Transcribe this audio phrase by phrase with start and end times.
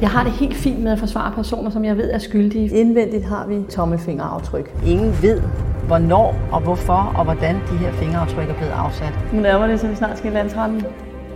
[0.00, 2.68] Jeg har det helt fint med at forsvare personer, som jeg ved er skyldige.
[2.76, 4.70] Indvendigt har vi tommelfingeraftryk.
[4.86, 5.42] Ingen ved,
[5.86, 9.12] hvornår og hvorfor og hvordan de her fingeraftryk er blevet afsat.
[9.32, 10.84] Nu nærmer det, så vi snart skal i landsretten.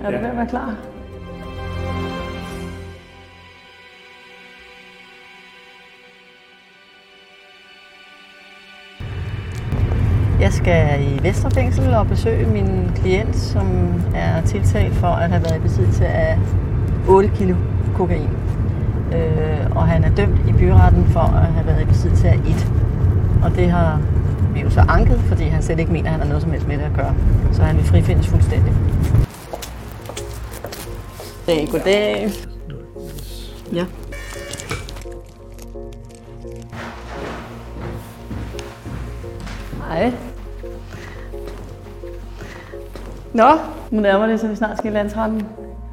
[0.05, 0.21] Er du Ja.
[0.23, 0.75] ved at være klar?
[10.41, 13.67] Jeg skal i Vesterfængsel og besøge min klient, som
[14.15, 16.39] er tiltalt for at have været i besiddelse af
[17.09, 17.57] 8 kilo
[17.95, 18.29] kokain.
[19.15, 22.73] Øh, og han er dømt i byretten for at have været i besiddelse af 1.
[23.45, 24.01] Og det har
[24.55, 26.69] vi jo så anket, fordi han slet ikke mener, at han har noget som helst
[26.69, 27.15] med det at gøre.
[27.53, 28.73] Så han vil frifindes fuldstændig.
[31.47, 32.31] Goddag, goddag.
[33.73, 33.85] Ja.
[39.89, 40.13] Hej.
[43.35, 43.49] Nå,
[43.91, 45.47] nu nærmer det, så vi snart skal i landsretten.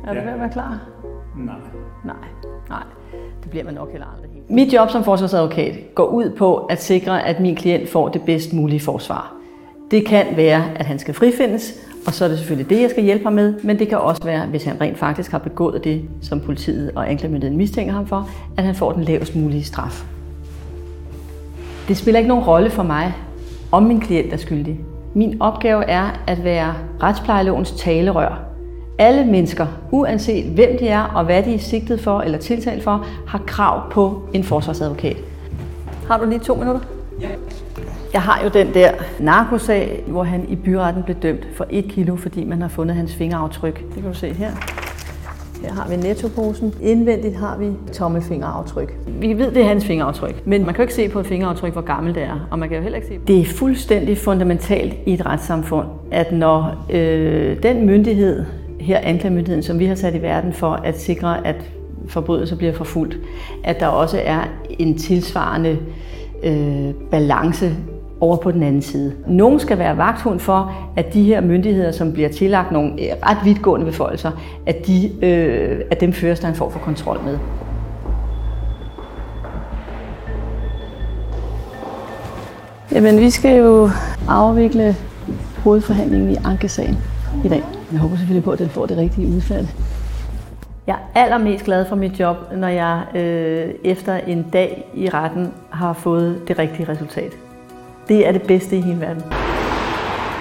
[0.07, 0.25] Er du Ja.
[0.25, 0.79] ved at være klar?
[1.37, 1.55] Nej.
[2.03, 2.15] Nej,
[2.69, 2.83] nej.
[3.49, 4.49] Det bliver man nok heller aldrig helt.
[4.49, 8.53] Mit job som forsvarsadvokat går ud på at sikre, at min klient får det bedst
[8.53, 9.33] mulige forsvar.
[9.91, 11.73] Det kan være, at han skal frifindes,
[12.07, 14.23] og så er det selvfølgelig det, jeg skal hjælpe ham med, men det kan også
[14.23, 18.29] være, hvis han rent faktisk har begået det, som politiet og anklagemyndigheden mistænker ham for,
[18.57, 20.03] at han får den lavest mulige straf.
[21.87, 23.13] Det spiller ikke nogen rolle for mig,
[23.71, 24.79] om min klient er skyldig.
[25.13, 28.48] Min opgave er at være retsplejelovens talerør.
[28.99, 33.05] Alle mennesker, uanset hvem de er og hvad de er sigtet for eller tiltalt for,
[33.27, 35.17] har krav på en forsvarsadvokat.
[36.07, 36.81] Har du lige to minutter?
[37.21, 37.27] Ja.
[38.13, 42.15] Jeg har jo den der narkosag, hvor han i byretten blev dømt for et kilo,
[42.15, 43.79] fordi man har fundet hans fingeraftryk.
[43.79, 44.51] Det kan du se her.
[45.61, 46.73] Her har vi nettoposen.
[46.81, 48.97] Indvendigt har vi tommelfingeraftryk.
[49.07, 51.73] Vi ved, det er hans fingeraftryk, men man kan jo ikke se på et fingeraftryk,
[51.73, 54.17] hvor gammelt det er, og man kan jo heller ikke se på Det er fuldstændig
[54.17, 58.45] fundamentalt i et retssamfund, at når øh, den myndighed,
[58.79, 61.55] her anklagemyndigheden, som vi har sat i verden for at sikre, at
[62.07, 63.17] forbrydelser bliver forfulgt,
[63.63, 65.77] at der også er en tilsvarende
[66.43, 67.75] øh, balance
[68.21, 69.13] over på den anden side.
[69.27, 73.37] Nogen skal være vagthund for, at de her myndigheder, som bliver tillagt nogle øh, ret
[73.45, 74.31] vidtgående beføjelser,
[74.65, 77.37] at, de, øh, at dem føres der en form for kontrol med.
[82.91, 83.89] Jamen, vi skal jo
[84.27, 84.95] afvikle
[85.63, 86.97] hovedforhandlingen i ankesagen
[87.45, 87.78] i dag.
[87.91, 89.67] Jeg håber selvfølgelig på, at den får det rigtige udfald.
[90.87, 95.53] Jeg er allermest glad for mit job, når jeg øh, efter en dag i retten
[95.69, 97.31] har fået det rigtige resultat.
[98.07, 99.23] Det er det bedste i hele verden.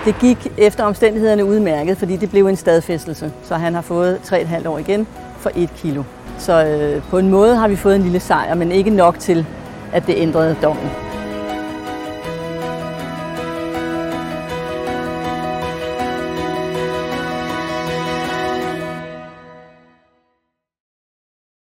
[0.05, 3.33] Det gik efter omstændighederne udmærket, fordi det blev en stadfæstelse.
[3.43, 5.07] Så han har fået 3,5 år igen
[5.39, 6.03] for 1 kilo.
[6.39, 9.47] Så øh, på en måde har vi fået en lille sejr, men ikke nok til,
[9.93, 11.08] at det ændrede dommen.